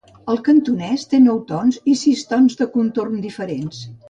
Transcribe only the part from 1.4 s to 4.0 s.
tons i sis tons de contorn diferents.